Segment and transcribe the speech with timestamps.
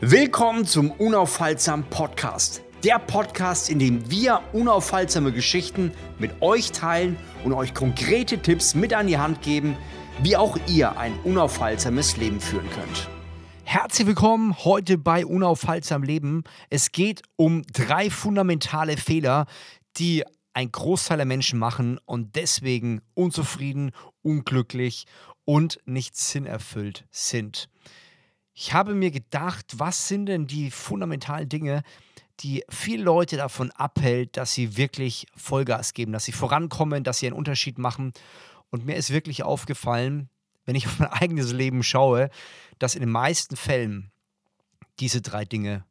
[0.00, 2.62] Willkommen zum Unaufhaltsam Podcast.
[2.84, 5.90] Der Podcast, in dem wir unaufhaltsame Geschichten
[6.20, 9.76] mit euch teilen und euch konkrete Tipps mit an die Hand geben,
[10.22, 13.08] wie auch ihr ein unaufhaltsames Leben führen könnt.
[13.64, 16.44] Herzlich willkommen heute bei Unaufhaltsam Leben.
[16.70, 19.46] Es geht um drei fundamentale Fehler,
[19.96, 20.22] die
[20.54, 23.90] ein Großteil der Menschen machen und deswegen unzufrieden,
[24.22, 25.06] unglücklich
[25.44, 27.68] und nicht sinnerfüllt sind.
[28.60, 31.84] Ich habe mir gedacht, was sind denn die fundamentalen Dinge,
[32.40, 37.28] die viele Leute davon abhält, dass sie wirklich Vollgas geben, dass sie vorankommen, dass sie
[37.28, 38.12] einen Unterschied machen.
[38.70, 40.28] Und mir ist wirklich aufgefallen,
[40.64, 42.30] wenn ich auf mein eigenes Leben schaue,
[42.80, 44.10] dass in den meisten Fällen
[44.98, 45.84] diese drei Dinge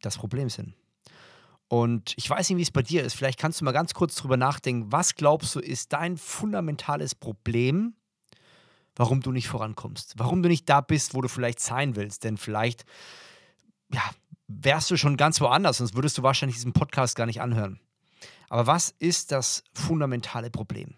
[0.00, 0.74] das Problem sind.
[1.68, 3.14] Und ich weiß nicht, wie es bei dir ist.
[3.14, 4.90] Vielleicht kannst du mal ganz kurz drüber nachdenken.
[4.90, 7.94] Was glaubst du, ist dein fundamentales Problem,
[8.96, 12.24] warum du nicht vorankommst, warum du nicht da bist, wo du vielleicht sein willst.
[12.24, 12.84] Denn vielleicht,
[13.92, 14.02] ja,
[14.48, 17.80] wärst du schon ganz woanders, sonst würdest du wahrscheinlich diesen Podcast gar nicht anhören.
[18.48, 20.94] Aber was ist das fundamentale Problem?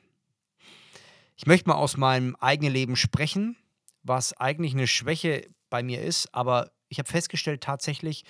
[1.36, 3.56] Ich möchte mal aus meinem eigenen Leben sprechen,
[4.02, 8.24] was eigentlich eine Schwäche bei mir ist, aber ich habe festgestellt, tatsächlich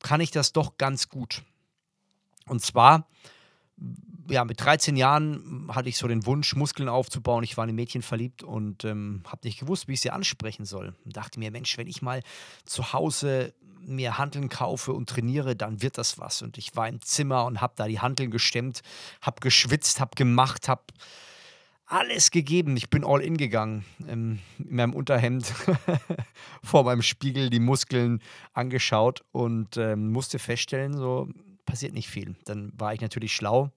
[0.00, 1.42] kann ich das doch ganz gut.
[2.46, 3.08] Und zwar
[4.28, 7.44] ja, mit 13 Jahren hatte ich so den Wunsch, Muskeln aufzubauen.
[7.44, 10.64] Ich war in ein Mädchen verliebt und ähm, habe nicht gewusst, wie ich sie ansprechen
[10.64, 10.94] soll.
[11.04, 12.22] Und dachte mir, Mensch, wenn ich mal
[12.64, 16.42] zu Hause mir Handeln kaufe und trainiere, dann wird das was.
[16.42, 18.82] Und ich war im Zimmer und habe da die Handeln gestemmt,
[19.20, 20.82] habe geschwitzt, habe gemacht, habe
[21.86, 22.76] alles gegeben.
[22.76, 23.84] Ich bin all in gegangen.
[24.08, 25.52] Ähm, in meinem Unterhemd
[26.62, 31.28] vor meinem Spiegel die Muskeln angeschaut und ähm, musste feststellen, so
[31.66, 32.36] passiert nicht viel.
[32.44, 33.72] Dann war ich natürlich schlau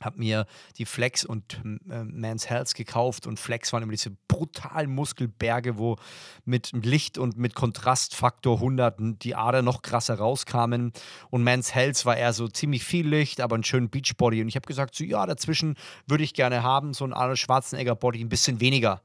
[0.00, 0.46] habe mir
[0.78, 5.96] die Flex und äh, Man's Health gekauft und Flex waren immer diese brutalen Muskelberge, wo
[6.44, 10.92] mit Licht und mit Kontrastfaktor 100 die Ader noch krasser rauskamen
[11.30, 14.56] und Man's Health war eher so ziemlich viel Licht, aber einen schönen Beachbody und ich
[14.56, 18.28] habe gesagt, so ja, dazwischen würde ich gerne haben, so ein Arnold Schwarzenegger Body, ein
[18.28, 19.02] bisschen weniger.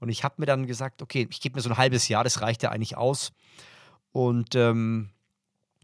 [0.00, 2.40] Und ich habe mir dann gesagt, okay, ich gebe mir so ein halbes Jahr, das
[2.40, 3.32] reicht ja eigentlich aus.
[4.10, 5.10] Und ähm,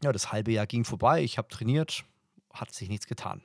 [0.03, 2.05] ja, das halbe Jahr ging vorbei, ich habe trainiert,
[2.53, 3.43] hat sich nichts getan.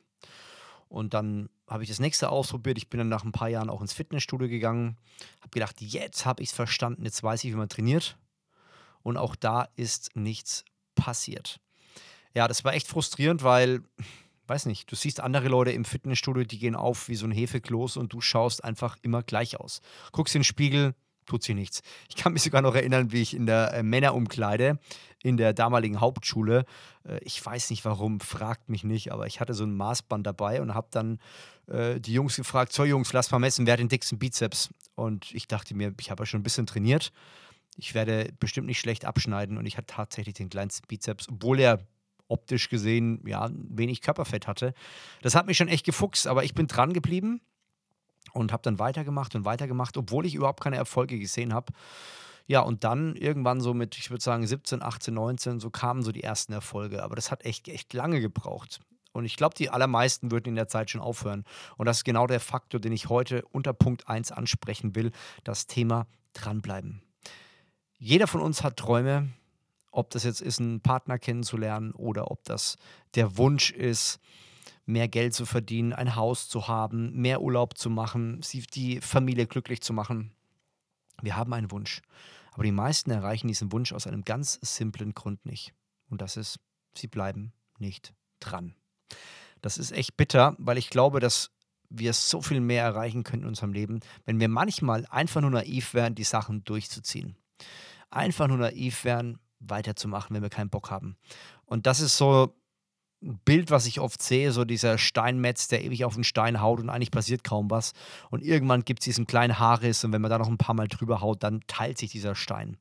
[0.93, 2.77] Und dann habe ich das nächste ausprobiert.
[2.77, 4.95] Ich bin dann nach ein paar Jahren auch ins Fitnessstudio gegangen.
[5.39, 8.15] Habe gedacht, jetzt habe ich es verstanden, jetzt weiß ich, wie man trainiert.
[9.01, 11.59] Und auch da ist nichts passiert.
[12.35, 13.81] Ja, das war echt frustrierend, weil,
[14.45, 17.97] weiß nicht, du siehst andere Leute im Fitnessstudio, die gehen auf wie so ein Hefekloß
[17.97, 19.81] und du schaust einfach immer gleich aus.
[20.11, 20.93] Guckst in den Spiegel,
[21.25, 21.81] tut sich nichts.
[22.09, 24.79] Ich kann mich sogar noch erinnern, wie ich in der äh, Männerumkleide
[25.23, 26.66] in der damaligen Hauptschule,
[27.07, 30.61] äh, ich weiß nicht warum, fragt mich nicht, aber ich hatte so ein Maßband dabei
[30.61, 31.19] und habe dann
[31.67, 34.69] äh, die Jungs gefragt, so Jungs, lass mal messen, wer hat den dicksten Bizeps?
[34.95, 37.11] Und ich dachte mir, ich habe ja schon ein bisschen trainiert,
[37.78, 41.79] ich werde bestimmt nicht schlecht abschneiden und ich hatte tatsächlich den kleinsten Bizeps, obwohl er
[42.28, 44.73] optisch gesehen ja wenig Körperfett hatte.
[45.22, 47.41] Das hat mich schon echt gefuchst, aber ich bin dran geblieben
[48.33, 51.71] und habe dann weitergemacht und weitergemacht, obwohl ich überhaupt keine Erfolge gesehen habe.
[52.45, 56.11] Ja, und dann irgendwann so mit, ich würde sagen, 17, 18, 19, so kamen so
[56.11, 57.03] die ersten Erfolge.
[57.03, 58.81] Aber das hat echt, echt lange gebraucht.
[59.13, 61.45] Und ich glaube, die allermeisten würden in der Zeit schon aufhören.
[61.77, 65.11] Und das ist genau der Faktor, den ich heute unter Punkt 1 ansprechen will:
[65.43, 67.01] das Thema dranbleiben.
[67.97, 69.29] Jeder von uns hat Träume,
[69.91, 72.77] ob das jetzt ist, einen Partner kennenzulernen oder ob das
[73.16, 74.19] der Wunsch ist,
[74.85, 78.41] mehr Geld zu verdienen, ein Haus zu haben, mehr Urlaub zu machen,
[78.73, 80.31] die Familie glücklich zu machen.
[81.21, 82.01] Wir haben einen Wunsch.
[82.51, 85.73] Aber die meisten erreichen diesen Wunsch aus einem ganz simplen Grund nicht.
[86.09, 86.59] Und das ist,
[86.95, 88.75] sie bleiben nicht dran.
[89.61, 91.51] Das ist echt bitter, weil ich glaube, dass
[91.89, 95.93] wir so viel mehr erreichen können in unserem Leben, wenn wir manchmal einfach nur naiv
[95.93, 97.35] wären, die Sachen durchzuziehen.
[98.09, 101.16] Einfach nur naiv wären, weiterzumachen, wenn wir keinen Bock haben.
[101.66, 102.55] Und das ist so
[103.45, 106.89] Bild, was ich oft sehe, so dieser Steinmetz, der ewig auf den Stein haut und
[106.89, 107.94] eigentlich passiert kaum was.
[108.29, 110.88] Und irgendwann gibt es diesen kleinen Haarriss und wenn man da noch ein paar Mal
[110.88, 112.78] drüber haut, dann teilt sich dieser Stein.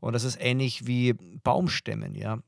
[0.00, 2.38] Und das ist ähnlich wie Baumstämmen, ja.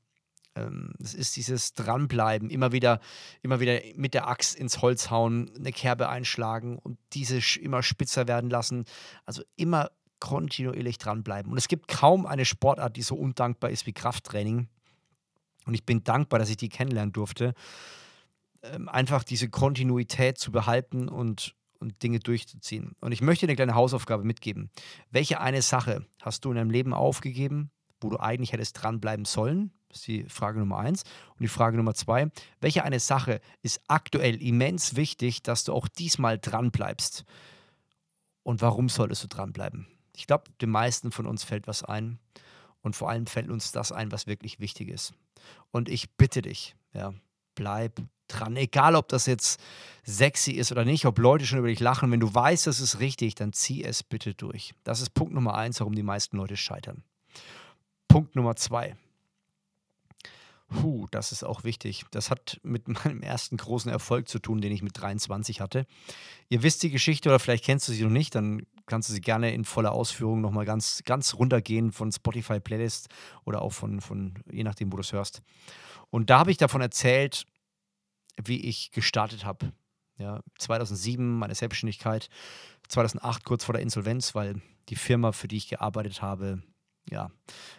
[0.54, 3.00] Ähm, es ist dieses Dranbleiben, immer wieder,
[3.42, 8.28] immer wieder mit der Axt ins Holz hauen, eine Kerbe einschlagen und diese immer spitzer
[8.28, 8.84] werden lassen.
[9.24, 9.90] Also immer
[10.20, 11.50] kontinuierlich dranbleiben.
[11.50, 14.68] Und es gibt kaum eine Sportart, die so undankbar ist wie Krafttraining.
[15.66, 17.54] Und ich bin dankbar, dass ich die kennenlernen durfte.
[18.62, 22.94] Ähm, einfach diese Kontinuität zu behalten und, und Dinge durchzuziehen.
[23.00, 24.70] Und ich möchte dir eine kleine Hausaufgabe mitgeben.
[25.10, 27.70] Welche eine Sache hast du in deinem Leben aufgegeben,
[28.00, 29.72] wo du eigentlich hättest dranbleiben sollen?
[29.88, 31.02] Das ist die Frage Nummer eins.
[31.30, 32.30] Und die Frage Nummer zwei,
[32.60, 37.24] welche eine Sache ist aktuell immens wichtig, dass du auch diesmal dranbleibst?
[38.42, 39.86] Und warum solltest du dranbleiben?
[40.14, 42.18] Ich glaube, den meisten von uns fällt was ein.
[42.82, 45.14] Und vor allem fällt uns das ein, was wirklich wichtig ist.
[45.70, 47.14] Und ich bitte dich, ja,
[47.54, 48.56] bleib dran.
[48.56, 49.60] Egal, ob das jetzt
[50.04, 52.10] sexy ist oder nicht, ob Leute schon über dich lachen.
[52.10, 54.74] Wenn du weißt, das ist richtig, dann zieh es bitte durch.
[54.84, 57.04] Das ist Punkt Nummer eins, warum die meisten Leute scheitern.
[58.08, 58.96] Punkt Nummer zwei.
[60.68, 62.04] Puh, das ist auch wichtig.
[62.10, 65.86] Das hat mit meinem ersten großen Erfolg zu tun, den ich mit 23 hatte.
[66.48, 69.20] Ihr wisst die Geschichte oder vielleicht kennst du sie noch nicht, dann kannst du sie
[69.20, 73.08] gerne in voller Ausführung nochmal ganz, ganz runtergehen von Spotify Playlist
[73.44, 75.42] oder auch von, von je nachdem, wo du es hörst.
[76.10, 77.46] Und da habe ich davon erzählt,
[78.42, 79.72] wie ich gestartet habe.
[80.18, 82.28] Ja, 2007 meine Selbstständigkeit,
[82.88, 86.62] 2008 kurz vor der Insolvenz, weil die Firma, für die ich gearbeitet habe,
[87.10, 87.30] ja,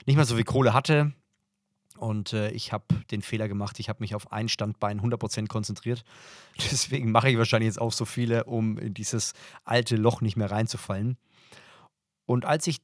[0.06, 1.14] nicht mehr so viel Kohle hatte.
[1.98, 6.04] Und äh, ich habe den Fehler gemacht, ich habe mich auf ein Standbein 100% konzentriert.
[6.58, 10.52] Deswegen mache ich wahrscheinlich jetzt auch so viele, um in dieses alte Loch nicht mehr
[10.52, 11.18] reinzufallen.
[12.26, 12.82] Und als ich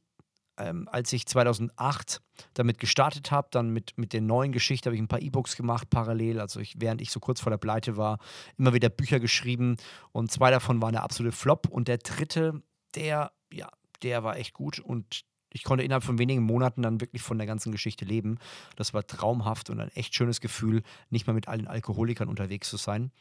[0.60, 2.22] ähm, als ich 2008
[2.54, 5.90] damit gestartet habe, dann mit, mit der neuen Geschichte habe ich ein paar E-Books gemacht
[5.90, 6.40] parallel.
[6.40, 8.20] Also ich, während ich so kurz vor der Pleite war,
[8.58, 9.78] immer wieder Bücher geschrieben
[10.12, 12.62] und zwei davon waren der absolute Flop und der dritte,
[12.96, 13.70] der, ja,
[14.04, 17.48] der war echt gut und ich konnte innerhalb von wenigen Monaten dann wirklich von der
[17.48, 18.38] ganzen Geschichte leben.
[18.76, 22.78] Das war traumhaft und ein echt schönes Gefühl, nicht mal mit allen Alkoholikern unterwegs zu
[22.78, 23.12] sein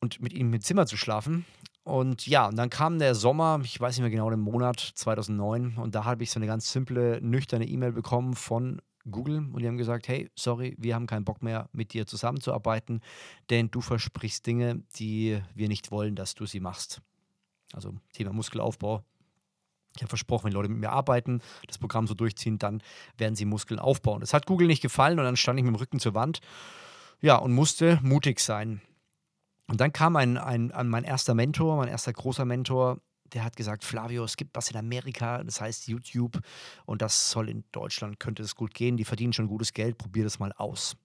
[0.00, 1.44] und mit ihnen im Zimmer zu schlafen.
[1.84, 5.76] Und ja, und dann kam der Sommer, ich weiß nicht mehr genau den Monat, 2009,
[5.76, 9.66] und da habe ich so eine ganz simple, nüchterne E-Mail bekommen von Google und die
[9.66, 13.00] haben gesagt, hey, sorry, wir haben keinen Bock mehr mit dir zusammenzuarbeiten,
[13.48, 17.00] denn du versprichst Dinge, die wir nicht wollen, dass du sie machst.
[17.72, 19.02] Also Thema Muskelaufbau.
[19.98, 22.82] Ich habe versprochen, wenn Leute mit mir arbeiten, das Programm so durchziehen, dann
[23.16, 24.20] werden sie Muskeln aufbauen.
[24.20, 26.40] Das hat Google nicht gefallen und dann stand ich mit dem Rücken zur Wand.
[27.20, 28.80] Ja, und musste mutig sein.
[29.66, 33.00] Und dann kam ein, ein, ein, mein erster Mentor, mein erster großer Mentor,
[33.34, 36.40] der hat gesagt, Flavio, es gibt was in Amerika, das heißt YouTube
[36.86, 40.24] und das soll in Deutschland, könnte es gut gehen, die verdienen schon gutes Geld, probier
[40.24, 40.96] das mal aus.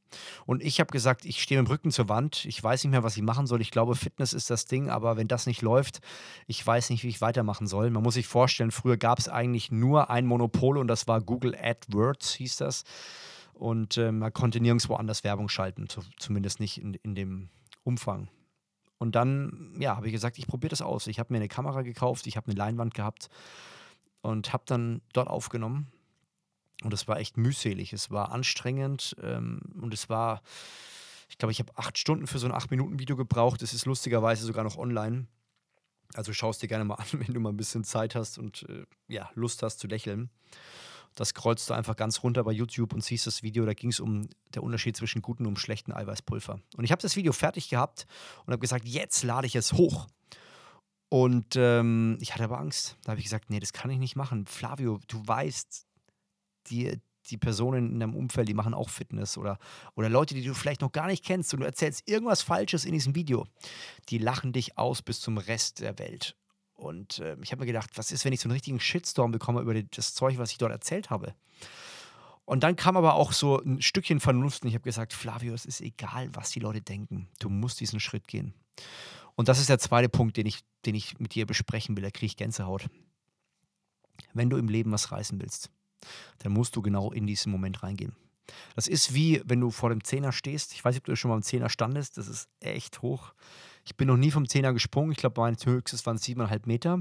[0.46, 3.04] Und ich habe gesagt, ich stehe mit dem Rücken zur Wand, ich weiß nicht mehr,
[3.04, 6.00] was ich machen soll, ich glaube, Fitness ist das Ding, aber wenn das nicht läuft,
[6.48, 7.90] ich weiß nicht, wie ich weitermachen soll.
[7.90, 11.56] Man muss sich vorstellen, früher gab es eigentlich nur ein Monopol und das war Google
[11.56, 12.84] AdWords, hieß das.
[13.54, 15.88] Und äh, man konnte nirgendwo anders Werbung schalten,
[16.18, 17.50] zumindest nicht in, in dem
[17.84, 18.30] Umfang.
[19.04, 21.08] Und dann, ja, habe ich gesagt, ich probiere das aus.
[21.08, 23.28] Ich habe mir eine Kamera gekauft, ich habe eine Leinwand gehabt
[24.22, 25.92] und habe dann dort aufgenommen.
[26.84, 30.42] Und es war echt mühselig, es war anstrengend ähm, und es war,
[31.28, 33.62] ich glaube, ich habe acht Stunden für so ein acht Minuten Video gebraucht.
[33.62, 35.28] Es ist lustigerweise sogar noch online.
[36.14, 38.64] Also schau es dir gerne mal an, wenn du mal ein bisschen Zeit hast und
[38.70, 40.30] äh, ja, Lust hast zu lächeln.
[41.16, 43.66] Das scrollst du einfach ganz runter bei YouTube und siehst das Video.
[43.66, 46.60] Da ging es um den Unterschied zwischen guten und schlechten Eiweißpulver.
[46.76, 48.06] Und ich habe das Video fertig gehabt
[48.46, 50.08] und habe gesagt, jetzt lade ich es hoch.
[51.10, 52.98] Und ähm, ich hatte aber Angst.
[53.04, 54.48] Da habe ich gesagt, nee, das kann ich nicht machen.
[54.48, 55.86] Flavio, du weißt,
[56.68, 59.60] die, die Personen in deinem Umfeld, die machen auch Fitness oder,
[59.96, 62.94] oder Leute, die du vielleicht noch gar nicht kennst und du erzählst irgendwas Falsches in
[62.94, 63.46] diesem Video,
[64.10, 66.36] die lachen dich aus bis zum Rest der Welt.
[66.84, 69.62] Und äh, ich habe mir gedacht, was ist, wenn ich so einen richtigen Shitstorm bekomme
[69.62, 71.34] über das Zeug, was ich dort erzählt habe?
[72.46, 75.66] Und dann kam aber auch so ein Stückchen Vernunft und ich habe gesagt, Flavio, es
[75.66, 77.30] ist egal, was die Leute denken.
[77.40, 78.54] Du musst diesen Schritt gehen.
[79.36, 82.04] Und das ist der zweite Punkt, den ich, den ich mit dir besprechen will.
[82.04, 82.90] Da kriege ich Gänsehaut.
[84.34, 85.72] Wenn du im Leben was reißen willst,
[86.40, 88.14] dann musst du genau in diesen Moment reingehen.
[88.76, 90.74] Das ist wie, wenn du vor dem Zehner stehst.
[90.74, 92.18] Ich weiß nicht, ob du schon mal am Zehner standest.
[92.18, 93.34] Das ist echt hoch.
[93.86, 95.12] Ich bin noch nie vom Zehner gesprungen.
[95.12, 97.00] Ich glaube, mein höchstes waren siebeneinhalb Meter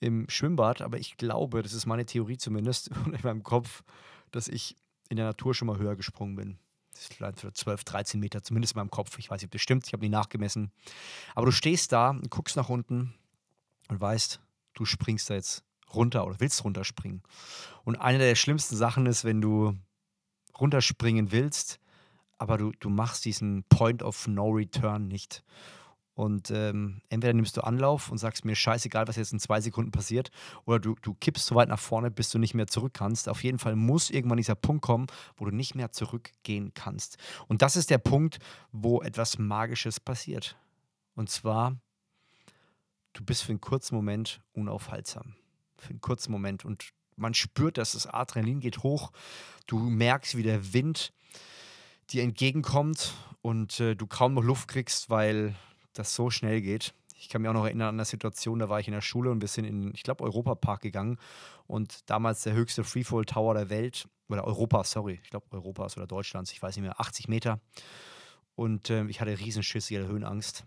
[0.00, 0.82] im Schwimmbad.
[0.82, 3.84] Aber ich glaube, das ist meine Theorie zumindest in meinem Kopf,
[4.30, 4.76] dass ich
[5.08, 6.58] in der Natur schon mal höher gesprungen bin.
[6.92, 9.18] Das vielleicht für 12, 13 Meter, zumindest in meinem Kopf.
[9.18, 9.86] Ich weiß nicht, ob das stimmt.
[9.86, 10.72] Ich habe nie nachgemessen.
[11.34, 13.14] Aber du stehst da und guckst nach unten
[13.88, 14.40] und weißt,
[14.74, 15.62] du springst da jetzt
[15.94, 17.22] runter oder willst runterspringen.
[17.84, 19.74] Und eine der schlimmsten Sachen ist, wenn du
[20.58, 21.78] runterspringen willst,
[22.36, 25.44] aber du, du machst diesen Point of No Return nicht.
[26.18, 29.92] Und ähm, entweder nimmst du Anlauf und sagst mir scheißegal, was jetzt in zwei Sekunden
[29.92, 30.32] passiert,
[30.64, 33.28] oder du, du kippst so weit nach vorne, bis du nicht mehr zurück kannst.
[33.28, 35.06] Auf jeden Fall muss irgendwann dieser Punkt kommen,
[35.36, 37.18] wo du nicht mehr zurückgehen kannst.
[37.46, 38.40] Und das ist der Punkt,
[38.72, 40.56] wo etwas Magisches passiert.
[41.14, 41.76] Und zwar,
[43.12, 45.36] du bist für einen kurzen Moment unaufhaltsam.
[45.76, 46.64] Für einen kurzen Moment.
[46.64, 49.12] Und man spürt, dass das Adrenalin geht hoch.
[49.68, 51.12] Du merkst, wie der Wind
[52.10, 55.54] dir entgegenkommt und äh, du kaum noch Luft kriegst, weil
[55.98, 56.94] das so schnell geht.
[57.16, 59.30] Ich kann mich auch noch erinnern an eine Situation, da war ich in der Schule
[59.30, 61.18] und wir sind in, ich glaube, Europapark gegangen
[61.66, 66.06] und damals der höchste Freefall Tower der Welt, oder Europas, sorry, ich glaube Europas oder
[66.06, 67.60] Deutschlands, ich weiß nicht mehr, 80 Meter.
[68.54, 70.64] Und äh, ich hatte Riesenschiss, ich hatte Höhenangst.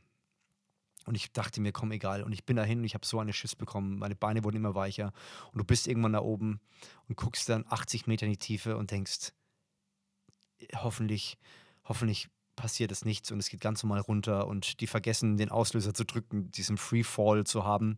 [1.05, 2.23] Und ich dachte mir, komm, egal.
[2.23, 3.97] Und ich bin dahin und ich habe so eine Schiss bekommen.
[3.97, 5.13] Meine Beine wurden immer weicher.
[5.51, 6.61] Und du bist irgendwann da oben
[7.07, 9.33] und guckst dann 80 Meter in die Tiefe und denkst,
[10.75, 11.38] hoffentlich,
[11.83, 15.93] hoffentlich passiert es nichts und es geht ganz normal runter und die vergessen, den Auslöser
[15.93, 17.98] zu drücken, diesen Freefall zu haben.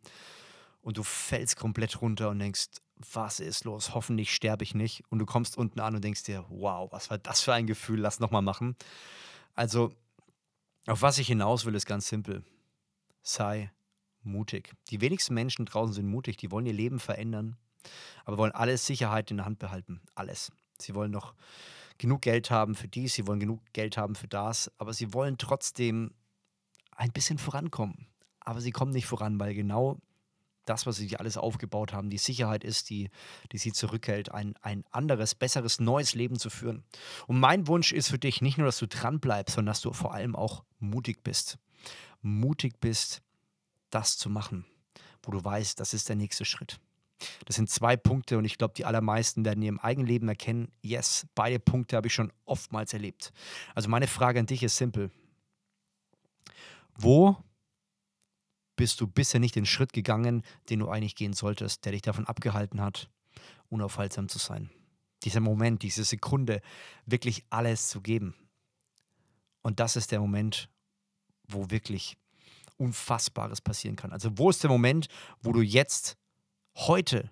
[0.81, 2.67] Und du fällst komplett runter und denkst,
[3.11, 3.93] was ist los?
[3.93, 5.03] Hoffentlich sterbe ich nicht.
[5.09, 7.99] Und du kommst unten an und denkst dir, wow, was war das für ein Gefühl?
[7.99, 8.75] Lass nochmal machen.
[9.55, 9.93] Also,
[10.85, 12.43] auf was ich hinaus will, ist ganz simpel.
[13.21, 13.71] Sei
[14.21, 14.73] mutig.
[14.89, 17.57] Die wenigsten Menschen draußen sind mutig, die wollen ihr Leben verändern,
[18.25, 20.01] aber wollen alles Sicherheit in der Hand behalten.
[20.15, 20.51] Alles.
[20.83, 21.33] Sie wollen noch
[21.97, 25.37] genug Geld haben für dies, sie wollen genug Geld haben für das, aber sie wollen
[25.37, 26.13] trotzdem
[26.95, 28.07] ein bisschen vorankommen.
[28.39, 29.99] Aber sie kommen nicht voran, weil genau
[30.65, 33.09] das, was sie sich alles aufgebaut haben, die Sicherheit ist, die,
[33.51, 36.83] die sie zurückhält, ein, ein anderes, besseres, neues Leben zu führen.
[37.27, 39.91] Und mein Wunsch ist für dich nicht nur, dass du dran bleibst, sondern dass du
[39.93, 41.57] vor allem auch mutig bist.
[42.21, 43.21] Mutig bist,
[43.89, 44.65] das zu machen,
[45.21, 46.79] wo du weißt, das ist der nächste Schritt.
[47.45, 50.71] Das sind zwei Punkte und ich glaube, die allermeisten werden in ihrem eigenen Leben erkennen,
[50.81, 53.31] yes, beide Punkte habe ich schon oftmals erlebt.
[53.75, 55.11] Also meine Frage an dich ist simpel.
[56.95, 57.37] Wo
[58.75, 62.25] bist du bisher nicht den Schritt gegangen, den du eigentlich gehen solltest, der dich davon
[62.25, 63.09] abgehalten hat,
[63.69, 64.69] unaufhaltsam zu sein.
[65.23, 66.61] Dieser Moment, diese Sekunde,
[67.05, 68.35] wirklich alles zu geben.
[69.61, 70.69] Und das ist der Moment,
[71.47, 72.17] wo wirklich
[72.77, 74.11] Unfassbares passieren kann.
[74.11, 75.07] Also wo ist der Moment,
[75.41, 76.17] wo du jetzt,
[76.75, 77.29] heute,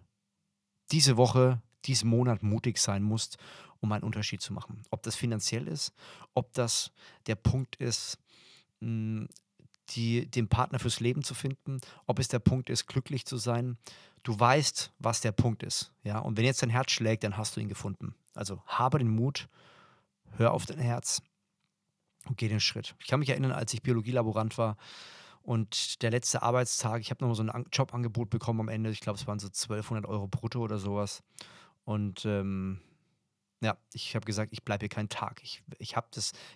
[0.92, 3.38] diese Woche, diesen Monat mutig sein musst,
[3.80, 4.84] um einen Unterschied zu machen.
[4.92, 5.94] Ob das finanziell ist,
[6.34, 6.92] ob das
[7.26, 8.18] der Punkt ist,
[8.80, 9.28] hm,
[9.90, 13.78] die, den Partner fürs Leben zu finden, ob es der Punkt ist, glücklich zu sein.
[14.24, 15.92] Du weißt, was der Punkt ist.
[16.04, 16.20] Ja?
[16.20, 18.16] Und wenn jetzt dein Herz schlägt, dann hast du ihn gefunden.
[18.34, 19.50] Also habe den Mut,
[20.38, 21.22] hör auf dein Herz
[22.28, 22.96] und geh den Schritt.
[23.00, 24.78] Ich kann mich erinnern, als ich Biologielaborant war
[25.44, 28.92] und der letzte Arbeitstag, ich habe nochmal so ein Jobangebot bekommen am Ende.
[28.92, 31.24] Ich glaube, es waren so 1200 Euro brutto oder sowas.
[31.84, 32.80] Und ähm,
[33.62, 35.42] ja, ich habe gesagt, ich bleibe hier keinen Tag.
[35.44, 36.08] Ich, ich habe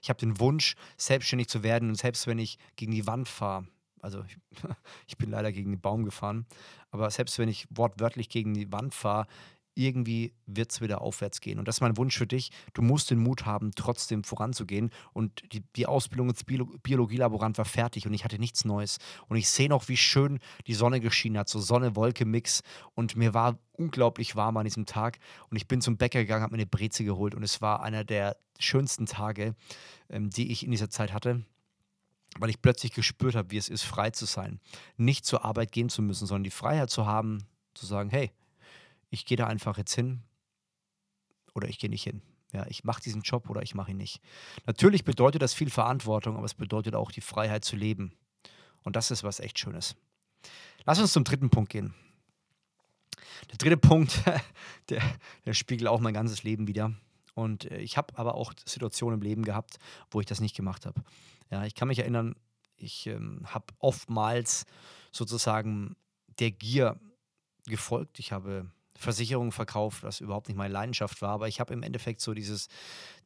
[0.07, 1.89] hab den Wunsch, selbstständig zu werden.
[1.89, 3.67] Und selbst wenn ich gegen die Wand fahre,
[4.01, 4.37] also ich,
[5.07, 6.45] ich bin leider gegen den Baum gefahren,
[6.91, 9.27] aber selbst wenn ich wortwörtlich gegen die Wand fahre,
[9.75, 11.59] irgendwie wird es wieder aufwärts gehen.
[11.59, 12.49] Und das ist mein Wunsch für dich.
[12.73, 14.89] Du musst den Mut haben, trotzdem voranzugehen.
[15.13, 18.97] Und die, die Ausbildung als Bio Biologielaborant war fertig und ich hatte nichts Neues.
[19.27, 22.61] Und ich sehe noch, wie schön die Sonne geschienen hat, so Sonne-Wolke-Mix.
[22.95, 25.19] Und mir war unglaublich warm an diesem Tag.
[25.49, 27.35] Und ich bin zum Bäcker gegangen, habe mir eine Breze geholt.
[27.35, 29.55] Und es war einer der schönsten Tage,
[30.09, 31.45] ähm, die ich in dieser Zeit hatte
[32.37, 34.59] weil ich plötzlich gespürt habe, wie es ist, frei zu sein.
[34.97, 38.29] Nicht zur Arbeit gehen zu müssen, sondern die Freiheit zu haben, zu sagen, hey,
[39.09, 40.21] ich gehe da einfach jetzt hin
[41.53, 42.21] oder ich gehe nicht hin.
[42.53, 44.21] Ja, ich mache diesen Job oder ich mache ihn nicht.
[44.65, 48.13] Natürlich bedeutet das viel Verantwortung, aber es bedeutet auch die Freiheit zu leben.
[48.83, 49.95] Und das ist was echt Schönes.
[50.85, 51.93] Lass uns zum dritten Punkt gehen.
[53.51, 54.21] Der dritte Punkt,
[54.89, 55.01] der,
[55.45, 56.93] der spiegelt auch mein ganzes Leben wieder.
[57.33, 59.77] Und äh, ich habe aber auch Situationen im Leben gehabt,
[60.11, 61.03] wo ich das nicht gemacht habe.
[61.51, 62.35] Ja, ich kann mich erinnern,
[62.77, 64.65] ich ähm, habe oftmals
[65.11, 65.95] sozusagen
[66.39, 66.99] der Gier
[67.65, 68.19] gefolgt.
[68.19, 71.29] Ich habe Versicherungen verkauft, was überhaupt nicht meine Leidenschaft war.
[71.29, 72.67] Aber ich habe im Endeffekt so dieses,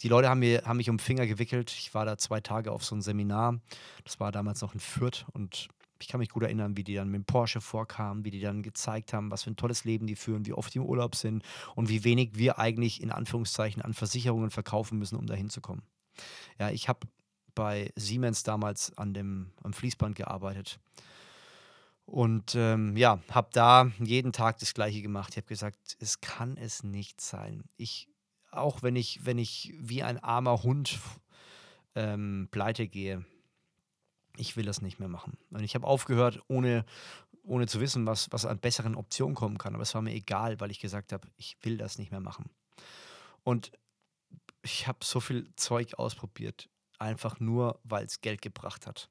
[0.01, 1.71] die Leute haben, mir, haben mich um den Finger gewickelt.
[1.71, 3.59] Ich war da zwei Tage auf so einem Seminar.
[4.03, 5.69] Das war damals noch in Fürth und
[6.01, 8.63] ich kann mich gut erinnern, wie die dann mit dem Porsche vorkamen, wie die dann
[8.63, 11.43] gezeigt haben, was für ein tolles Leben die führen, wie oft die im Urlaub sind
[11.75, 15.83] und wie wenig wir eigentlich in Anführungszeichen an Versicherungen verkaufen müssen, um da hinzukommen.
[16.57, 17.07] Ja, ich habe
[17.53, 20.79] bei Siemens damals an dem, am Fließband gearbeitet
[22.09, 25.31] und ähm, ja, habe da jeden Tag das Gleiche gemacht.
[25.31, 27.63] Ich habe gesagt, es kann es nicht sein.
[27.77, 28.09] Ich,
[28.51, 30.99] auch wenn ich, wenn ich wie ein armer Hund
[31.93, 33.25] ähm, pleite gehe,
[34.37, 35.37] ich will das nicht mehr machen.
[35.51, 36.83] Und ich habe aufgehört, ohne,
[37.43, 39.75] ohne zu wissen, was, was an besseren Optionen kommen kann.
[39.75, 42.49] Aber es war mir egal, weil ich gesagt habe, ich will das nicht mehr machen.
[43.43, 43.71] Und
[44.63, 49.09] ich habe so viel Zeug ausprobiert, einfach nur, weil es Geld gebracht hat.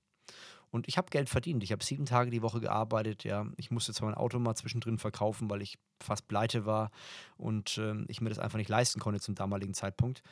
[0.71, 1.63] Und ich habe Geld verdient.
[1.63, 3.25] Ich habe sieben Tage die Woche gearbeitet.
[3.25, 6.91] Ja, ich musste zwar mein Auto mal zwischendrin verkaufen, weil ich fast pleite war
[7.37, 10.23] und ähm, ich mir das einfach nicht leisten konnte zum damaligen Zeitpunkt.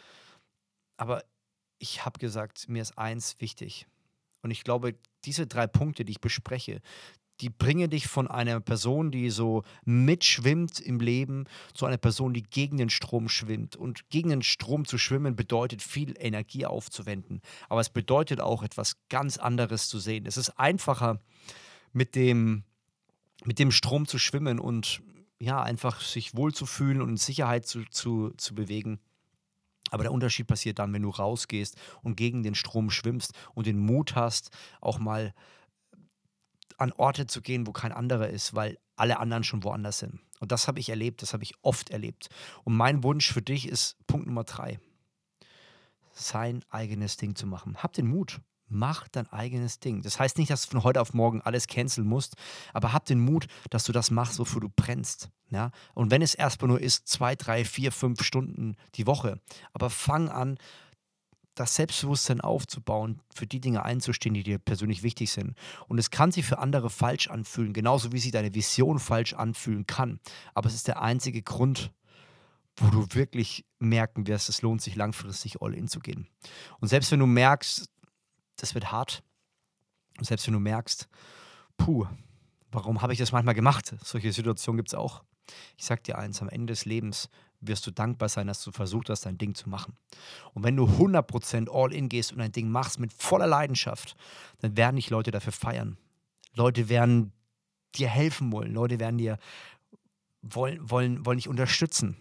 [0.97, 1.25] Aber
[1.79, 3.87] ich habe gesagt, mir ist eins wichtig.
[4.43, 6.81] Und ich glaube, diese drei Punkte, die ich bespreche,
[7.41, 12.43] die bringen dich von einer Person, die so mitschwimmt im Leben, zu einer Person, die
[12.43, 13.77] gegen den Strom schwimmt.
[13.77, 17.43] Und gegen den Strom zu schwimmen bedeutet viel Energie aufzuwenden.
[17.69, 20.27] Aber es bedeutet auch etwas ganz anderes zu sehen.
[20.27, 21.21] Es ist einfacher,
[21.93, 22.65] mit dem,
[23.45, 25.03] mit dem Strom zu schwimmen und
[25.39, 28.99] ja, einfach sich wohlzufühlen und in Sicherheit zu, zu, zu bewegen.
[29.91, 33.79] Aber der Unterschied passiert dann, wenn du rausgehst und gegen den Strom schwimmst und den
[33.79, 34.51] Mut hast,
[34.81, 35.33] auch mal
[36.79, 40.21] an Orte zu gehen, wo kein anderer ist, weil alle anderen schon woanders sind.
[40.41, 42.29] Und das habe ich erlebt, das habe ich oft erlebt.
[42.65, 44.79] Und mein Wunsch für dich ist Punkt Nummer drei.
[46.13, 47.83] Sein eigenes Ding zu machen.
[47.83, 48.41] Hab den Mut.
[48.69, 50.03] Mach dein eigenes Ding.
[50.03, 52.35] Das heißt nicht, dass du von heute auf morgen alles canceln musst,
[52.73, 55.31] aber hab den Mut, dass du das machst, wofür du brennst.
[55.51, 55.71] Ja?
[55.95, 59.41] Und wenn es erstmal nur ist, zwei, drei, vier, fünf Stunden die Woche,
[59.73, 60.59] aber fang an,
[61.57, 65.57] das Selbstbewusstsein aufzubauen, für die Dinge einzustehen, die dir persönlich wichtig sind.
[65.89, 69.87] Und es kann sich für andere falsch anfühlen, genauso wie sich deine Vision falsch anfühlen
[69.87, 70.21] kann.
[70.55, 71.91] Aber es ist der einzige Grund,
[72.77, 76.29] wo du wirklich merken wirst, es lohnt sich langfristig all in zu gehen.
[76.79, 77.89] Und selbst wenn du merkst,
[78.57, 79.23] das wird hart,
[80.19, 81.09] und selbst wenn du merkst,
[81.79, 82.07] puh,
[82.71, 83.95] warum habe ich das manchmal gemacht?
[84.03, 85.25] Solche Situationen gibt es auch.
[85.79, 89.11] Ich sag dir eins, am Ende des Lebens wirst du dankbar sein, dass du versucht
[89.11, 89.97] hast, dein Ding zu machen.
[90.55, 94.17] Und wenn du 100% all in gehst und dein Ding machst mit voller Leidenschaft,
[94.61, 95.97] dann werden dich Leute dafür feiern.
[96.55, 97.33] Leute werden
[97.95, 98.73] dir helfen wollen.
[98.73, 99.39] Leute werden dir
[100.43, 102.17] wollen, wollen, wollen dich unterstützen.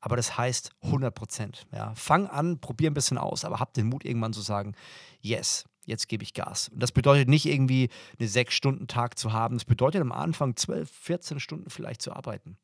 [0.00, 1.94] Aber das heißt 100% Ja.
[1.94, 4.74] Fang an, probier ein bisschen aus, aber hab den Mut, irgendwann zu sagen:
[5.20, 6.68] Yes, jetzt gebe ich Gas.
[6.68, 9.56] Und das bedeutet nicht irgendwie einen sechs Stunden Tag zu haben.
[9.56, 12.56] Das bedeutet am Anfang 12, 14 Stunden vielleicht zu arbeiten.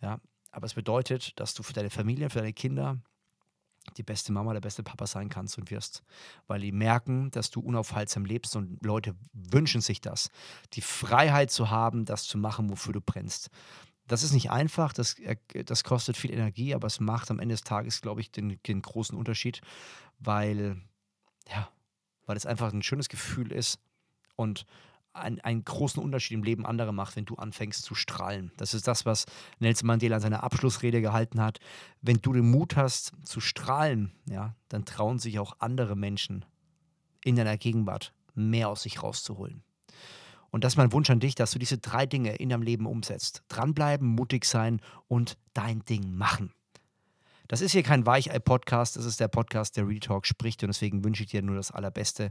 [0.00, 0.18] Ja,
[0.54, 2.98] aber es bedeutet, dass du für deine Familie, für deine Kinder
[3.96, 6.02] die beste Mama, der beste Papa sein kannst und wirst.
[6.46, 10.30] Weil die merken, dass du unaufhaltsam lebst und Leute wünschen sich das.
[10.72, 13.50] Die Freiheit zu haben, das zu machen, wofür du brennst.
[14.06, 15.16] Das ist nicht einfach, das,
[15.66, 18.82] das kostet viel Energie, aber es macht am Ende des Tages, glaube ich, den, den
[18.82, 19.60] großen Unterschied,
[20.18, 20.80] weil,
[21.48, 21.68] ja,
[22.26, 23.80] weil es einfach ein schönes Gefühl ist
[24.36, 24.66] und
[25.14, 28.52] ein, einen großen Unterschied im Leben anderer macht, wenn du anfängst zu strahlen.
[28.56, 29.26] Das ist das, was
[29.58, 31.58] Nelson Mandela in seiner Abschlussrede gehalten hat.
[32.02, 36.44] Wenn du den Mut hast zu strahlen, ja, dann trauen sich auch andere Menschen
[37.24, 39.62] in deiner Gegenwart mehr aus sich rauszuholen.
[40.50, 42.86] Und das ist mein Wunsch an dich, dass du diese drei Dinge in deinem Leben
[42.86, 43.42] umsetzt.
[43.48, 46.52] Dranbleiben, mutig sein und dein Ding machen.
[47.48, 51.04] Das ist hier kein Weichei-Podcast, das ist der Podcast, der Real Talk spricht und deswegen
[51.04, 52.30] wünsche ich dir nur das Allerbeste.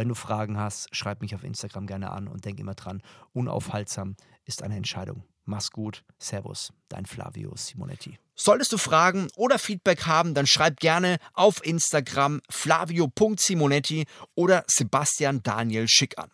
[0.00, 3.02] Wenn du Fragen hast, schreib mich auf Instagram gerne an und denk immer dran,
[3.34, 5.24] unaufhaltsam ist eine Entscheidung.
[5.44, 6.04] Mach's gut.
[6.18, 8.18] Servus, dein Flavio Simonetti.
[8.34, 15.86] Solltest du Fragen oder Feedback haben, dann schreib gerne auf Instagram flavio.simonetti oder Sebastian Daniel
[15.86, 16.30] Schick an.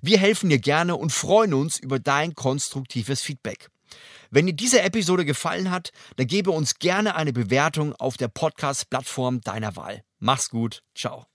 [0.00, 3.68] Wir helfen dir gerne und freuen uns über dein konstruktives Feedback.
[4.30, 9.40] Wenn dir diese Episode gefallen hat, dann gebe uns gerne eine Bewertung auf der Podcast-Plattform
[9.40, 10.04] deiner Wahl.
[10.20, 10.84] Mach's gut.
[10.94, 11.26] Ciao.